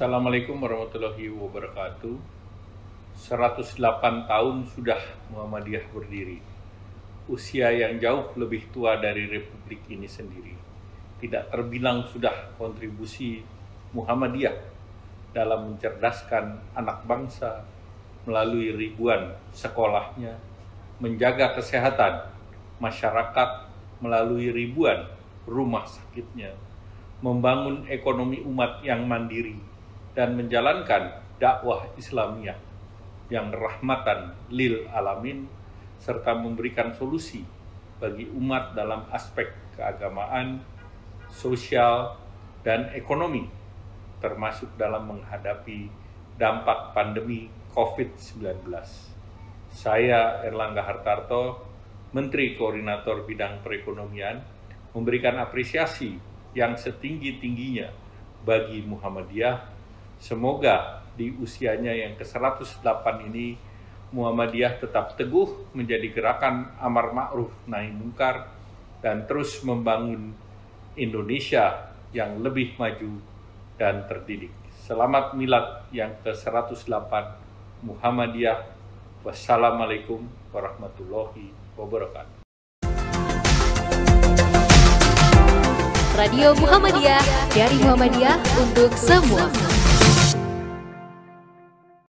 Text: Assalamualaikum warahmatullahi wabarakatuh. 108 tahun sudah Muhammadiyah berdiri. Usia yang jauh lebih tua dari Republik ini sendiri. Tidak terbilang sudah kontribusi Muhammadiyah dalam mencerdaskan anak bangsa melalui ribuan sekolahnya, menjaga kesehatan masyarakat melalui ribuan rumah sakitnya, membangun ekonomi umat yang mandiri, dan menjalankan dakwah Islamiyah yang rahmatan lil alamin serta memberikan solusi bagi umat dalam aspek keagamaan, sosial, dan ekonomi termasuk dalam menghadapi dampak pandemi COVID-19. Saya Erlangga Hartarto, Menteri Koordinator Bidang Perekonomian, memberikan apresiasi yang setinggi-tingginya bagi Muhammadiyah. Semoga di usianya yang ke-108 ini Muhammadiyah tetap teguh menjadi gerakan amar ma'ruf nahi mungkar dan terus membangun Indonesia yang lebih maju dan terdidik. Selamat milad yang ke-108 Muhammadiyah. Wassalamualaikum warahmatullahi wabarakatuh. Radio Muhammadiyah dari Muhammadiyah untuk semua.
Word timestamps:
Assalamualaikum 0.00 0.56
warahmatullahi 0.64 1.28
wabarakatuh. 1.28 2.16
108 3.20 4.32
tahun 4.32 4.56
sudah 4.72 4.96
Muhammadiyah 5.28 5.92
berdiri. 5.92 6.40
Usia 7.28 7.68
yang 7.68 8.00
jauh 8.00 8.32
lebih 8.40 8.64
tua 8.72 8.96
dari 8.96 9.28
Republik 9.28 9.84
ini 9.92 10.08
sendiri. 10.08 10.56
Tidak 11.20 11.52
terbilang 11.52 12.08
sudah 12.08 12.32
kontribusi 12.56 13.44
Muhammadiyah 13.92 14.56
dalam 15.36 15.76
mencerdaskan 15.76 16.72
anak 16.72 17.04
bangsa 17.04 17.60
melalui 18.24 18.72
ribuan 18.72 19.36
sekolahnya, 19.52 20.32
menjaga 20.96 21.60
kesehatan 21.60 22.24
masyarakat 22.80 23.68
melalui 24.00 24.48
ribuan 24.48 25.12
rumah 25.44 25.84
sakitnya, 25.84 26.56
membangun 27.20 27.84
ekonomi 27.84 28.40
umat 28.48 28.80
yang 28.80 29.04
mandiri, 29.04 29.68
dan 30.20 30.36
menjalankan 30.36 31.16
dakwah 31.40 31.88
Islamiyah 31.96 32.60
yang 33.32 33.48
rahmatan 33.48 34.36
lil 34.52 34.84
alamin 34.92 35.48
serta 35.96 36.36
memberikan 36.36 36.92
solusi 36.92 37.40
bagi 37.96 38.28
umat 38.28 38.76
dalam 38.76 39.08
aspek 39.08 39.48
keagamaan, 39.80 40.60
sosial, 41.32 42.20
dan 42.60 42.92
ekonomi 42.92 43.48
termasuk 44.20 44.76
dalam 44.76 45.08
menghadapi 45.08 45.88
dampak 46.36 46.92
pandemi 46.92 47.48
COVID-19. 47.72 48.68
Saya 49.72 50.44
Erlangga 50.44 50.84
Hartarto, 50.84 51.64
Menteri 52.12 52.52
Koordinator 52.60 53.24
Bidang 53.24 53.64
Perekonomian, 53.64 54.36
memberikan 54.92 55.40
apresiasi 55.40 56.20
yang 56.52 56.76
setinggi-tingginya 56.76 57.88
bagi 58.44 58.84
Muhammadiyah. 58.84 59.79
Semoga 60.20 61.00
di 61.16 61.32
usianya 61.32 61.96
yang 61.96 62.12
ke-108 62.20 62.84
ini 63.32 63.56
Muhammadiyah 64.12 64.76
tetap 64.76 65.16
teguh 65.16 65.72
menjadi 65.72 66.12
gerakan 66.12 66.76
amar 66.76 67.16
ma'ruf 67.16 67.48
nahi 67.64 67.88
mungkar 67.88 68.52
dan 69.00 69.24
terus 69.24 69.64
membangun 69.64 70.36
Indonesia 70.92 71.88
yang 72.12 72.36
lebih 72.44 72.76
maju 72.76 73.16
dan 73.80 74.04
terdidik. 74.04 74.52
Selamat 74.84 75.32
milad 75.32 75.88
yang 75.88 76.12
ke-108 76.20 77.12
Muhammadiyah. 77.80 78.76
Wassalamualaikum 79.24 80.28
warahmatullahi 80.52 81.48
wabarakatuh. 81.80 82.44
Radio 86.12 86.52
Muhammadiyah 86.60 87.24
dari 87.56 87.76
Muhammadiyah 87.80 88.36
untuk 88.60 88.92
semua. 89.00 89.69